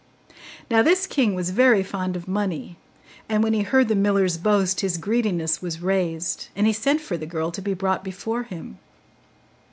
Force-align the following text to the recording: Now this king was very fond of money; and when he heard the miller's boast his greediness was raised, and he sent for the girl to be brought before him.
Now 0.67 0.81
this 0.81 1.05
king 1.05 1.35
was 1.35 1.51
very 1.51 1.83
fond 1.83 2.15
of 2.15 2.27
money; 2.27 2.75
and 3.29 3.43
when 3.43 3.53
he 3.53 3.61
heard 3.61 3.87
the 3.87 3.93
miller's 3.95 4.35
boast 4.39 4.79
his 4.81 4.97
greediness 4.97 5.61
was 5.61 5.79
raised, 5.79 6.47
and 6.55 6.65
he 6.65 6.73
sent 6.73 7.01
for 7.01 7.17
the 7.17 7.27
girl 7.27 7.51
to 7.51 7.61
be 7.61 7.75
brought 7.75 8.03
before 8.03 8.41
him. 8.41 8.79